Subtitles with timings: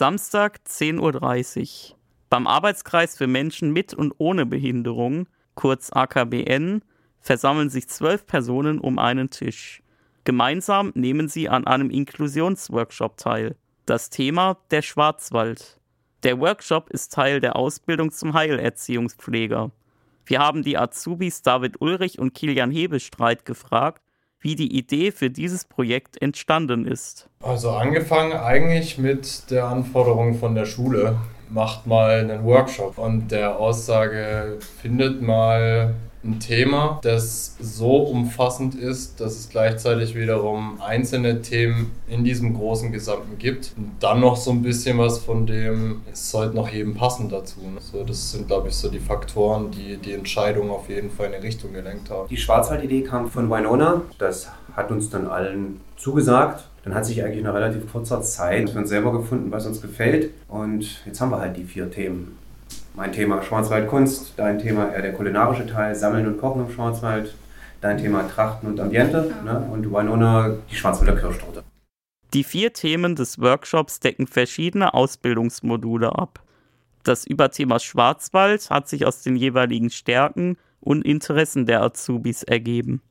[0.00, 1.96] Samstag 10.30 Uhr.
[2.30, 6.80] Beim Arbeitskreis für Menschen mit und ohne Behinderung, kurz AKBN,
[7.20, 9.82] versammeln sich zwölf Personen um einen Tisch.
[10.24, 13.56] Gemeinsam nehmen sie an einem Inklusionsworkshop teil.
[13.84, 15.78] Das Thema der Schwarzwald.
[16.22, 19.70] Der Workshop ist Teil der Ausbildung zum Heilerziehungspfleger.
[20.24, 24.00] Wir haben die Azubis David Ulrich und Kilian Hebestreit gefragt,
[24.40, 27.28] wie die Idee für dieses Projekt entstanden ist.
[27.42, 31.18] Also angefangen eigentlich mit der Anforderung von der Schule,
[31.50, 39.20] macht mal einen Workshop und der Aussage, findet mal ein Thema, das so umfassend ist,
[39.20, 43.72] dass es gleichzeitig wiederum einzelne Themen in diesem großen Gesamten gibt.
[43.76, 47.60] Und dann noch so ein bisschen was von dem, es sollte noch jedem passen dazu.
[47.60, 47.80] Ne?
[47.80, 51.34] So, das sind, glaube ich, so die Faktoren, die die Entscheidung auf jeden Fall in
[51.34, 52.28] eine Richtung gelenkt haben.
[52.28, 54.02] Die Schwarzwald-Idee kam von Winona.
[54.18, 56.64] Das hat uns dann allen zugesagt.
[56.84, 60.30] Dann hat sich eigentlich in relativ kurzer Zeit uns selber gefunden, was uns gefällt.
[60.48, 62.38] Und jetzt haben wir halt die vier Themen
[62.94, 67.34] mein Thema Schwarzwaldkunst, dein Thema eher der kulinarische Teil, Sammeln und Kochen im Schwarzwald,
[67.80, 69.66] dein Thema Trachten und Ambiente ne?
[69.72, 71.62] und Winona die Schwarzwälder Kirschtorte.
[72.32, 76.40] Die vier Themen des Workshops decken verschiedene Ausbildungsmodule ab.
[77.02, 83.02] Das Überthema Schwarzwald hat sich aus den jeweiligen Stärken und Interessen der Azubis ergeben.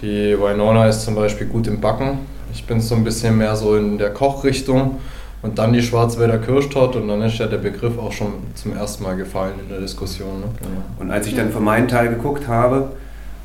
[0.00, 2.18] Die Winona ist zum Beispiel gut im Backen.
[2.52, 5.00] Ich bin so ein bisschen mehr so in der Kochrichtung.
[5.44, 9.02] Und dann die Schwarzwälder Kirschtorte und dann ist ja der Begriff auch schon zum ersten
[9.02, 10.40] Mal gefallen in der Diskussion.
[10.40, 10.46] Ne?
[10.58, 10.70] Genau.
[10.98, 12.88] Und als ich dann für meinen Teil geguckt habe,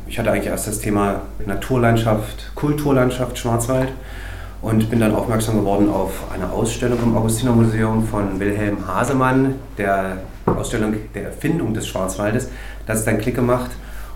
[0.07, 3.89] ich hatte eigentlich erst das Thema Naturlandschaft, Kulturlandschaft Schwarzwald
[4.61, 10.95] und bin dann aufmerksam geworden auf eine Ausstellung im Augustinermuseum von Wilhelm Hasemann, der Ausstellung
[11.13, 12.49] der Erfindung des Schwarzwaldes.
[12.87, 13.71] Das ist dann Klick gemacht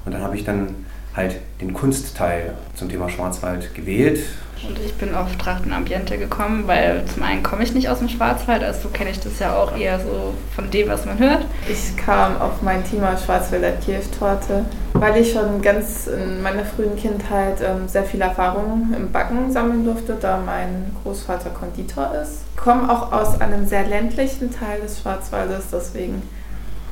[0.06, 0.70] und dann habe ich dann
[1.16, 4.19] halt den Kunstteil zum Thema Schwarzwald gewählt
[4.67, 8.64] und ich bin auf Trachtenambiente gekommen, weil zum einen komme ich nicht aus dem Schwarzwald,
[8.64, 11.45] also kenne ich das ja auch eher so von dem, was man hört.
[11.67, 17.58] Ich kam auf mein Thema Schwarzwälder Kirschtorte, weil ich schon ganz in meiner frühen Kindheit
[17.61, 22.43] ähm, sehr viel Erfahrung im Backen sammeln durfte, da mein Großvater Konditor ist.
[22.55, 26.21] Ich komme auch aus einem sehr ländlichen Teil des Schwarzwaldes, deswegen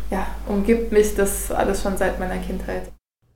[0.09, 2.91] ja, umgibt mich das alles schon seit meiner Kindheit.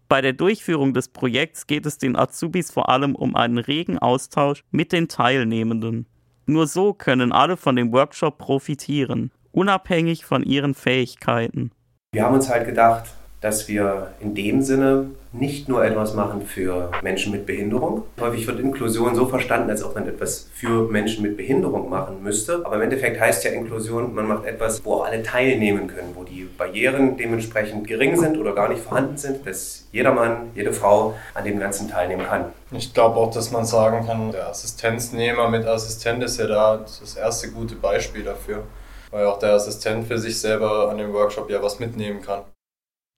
[0.08, 4.64] Bei der Durchführung des Projekts geht es den Azubis vor allem um einen regen Austausch
[4.72, 6.06] mit den Teilnehmenden.
[6.46, 11.72] Nur so können alle von dem Workshop profitieren, unabhängig von ihren Fähigkeiten.
[12.12, 13.06] Wir haben uns halt gedacht,
[13.46, 18.02] dass wir in dem Sinne nicht nur etwas machen für Menschen mit Behinderung.
[18.20, 22.66] Häufig wird Inklusion so verstanden, als ob man etwas für Menschen mit Behinderung machen müsste.
[22.66, 26.50] Aber im Endeffekt heißt ja Inklusion, man macht etwas, wo alle teilnehmen können, wo die
[26.58, 31.46] Barrieren dementsprechend gering sind oder gar nicht vorhanden sind, dass jeder Mann, jede Frau an
[31.46, 32.46] dem Ganzen teilnehmen kann.
[32.72, 37.16] Ich glaube auch, dass man sagen kann, der Assistenznehmer mit Assistent ist ja da das
[37.16, 38.64] erste gute Beispiel dafür,
[39.12, 42.42] weil auch der Assistent für sich selber an dem Workshop ja was mitnehmen kann.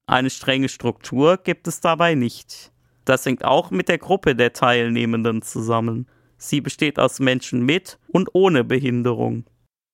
[0.10, 2.72] Eine strenge Struktur gibt es dabei nicht.
[3.04, 6.08] Das hängt auch mit der Gruppe der Teilnehmenden zusammen.
[6.38, 9.44] Sie besteht aus Menschen mit und ohne Behinderung.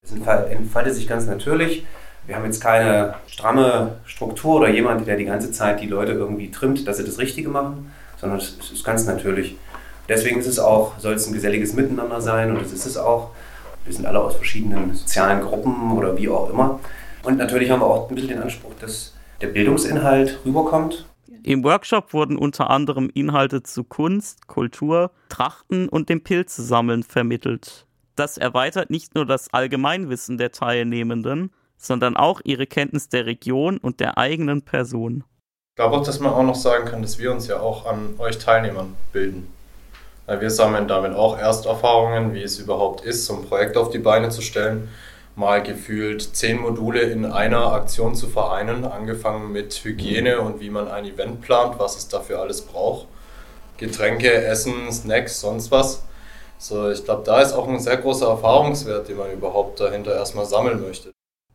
[0.03, 1.84] Es entfaltet sich ganz natürlich.
[2.28, 6.52] Wir haben jetzt keine stramme Struktur oder jemand, der die ganze Zeit die Leute irgendwie
[6.52, 9.57] trimmt, dass sie das Richtige machen, sondern es ist ganz natürlich.
[10.07, 13.31] Deswegen ist es auch, soll es ein geselliges Miteinander sein und das ist es auch.
[13.84, 16.79] Wir sind alle aus verschiedenen sozialen Gruppen oder wie auch immer.
[17.23, 19.13] Und natürlich haben wir auch ein bisschen den Anspruch, dass
[19.44, 21.06] der Bildungsinhalt rüberkommt.
[21.44, 27.86] Im Workshop wurden unter anderem Inhalte zu Kunst, Kultur, Trachten und dem Pilzesammeln vermittelt.
[28.16, 34.00] Das erweitert nicht nur das Allgemeinwissen der Teilnehmenden, sondern auch ihre Kenntnis der Region und
[34.00, 35.26] der eigenen Person.
[35.72, 38.16] Ich glaube auch, dass man auch noch sagen kann, dass wir uns ja auch an
[38.20, 39.52] euch Teilnehmern bilden.
[40.26, 44.30] Wir sammeln damit auch Ersterfahrungen, wie es überhaupt ist, so ein Projekt auf die Beine
[44.30, 44.88] zu stellen
[45.36, 50.88] mal gefühlt zehn Module in einer Aktion zu vereinen, angefangen mit Hygiene und wie man
[50.88, 53.08] ein Event plant, was es dafür alles braucht.
[53.78, 56.04] Getränke, Essen, Snacks, sonst was.
[56.60, 60.46] So, ich glaube, da ist auch ein sehr großer Erfahrungswert, den man überhaupt dahinter erstmal
[60.46, 61.12] sammeln möchte.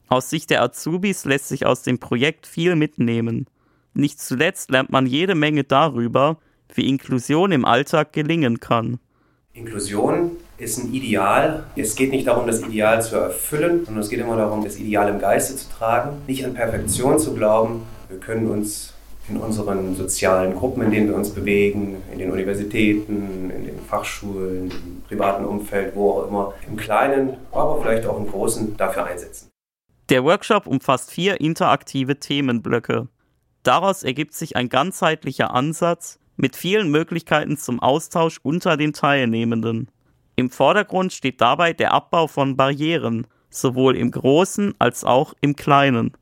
[0.08, 3.46] Aus Sicht der Azubis lässt sich aus dem Projekt viel mitnehmen.
[3.94, 6.38] Nicht zuletzt lernt man jede Menge darüber,
[6.74, 8.98] wie Inklusion im Alltag gelingen kann.
[9.52, 11.64] Inklusion ist ein Ideal.
[11.76, 15.08] Es geht nicht darum, das Ideal zu erfüllen, sondern es geht immer darum, das Ideal
[15.08, 17.82] im Geiste zu tragen, nicht an Perfektion zu glauben.
[18.08, 18.92] Wir können uns
[19.28, 24.70] in unseren sozialen Gruppen, in denen wir uns bewegen, in den Universitäten, in den Fachschulen,
[24.70, 29.50] im privaten Umfeld, wo auch immer, im Kleinen, aber vielleicht auch im Großen dafür einsetzen.
[30.08, 33.08] Der Workshop umfasst vier interaktive Themenblöcke.
[33.62, 39.90] Daraus ergibt sich ein ganzheitlicher Ansatz mit vielen Möglichkeiten zum Austausch unter den Teilnehmenden.
[40.38, 46.12] Im Vordergrund steht dabei der Abbau von Barrieren, sowohl im Großen als auch im Kleinen.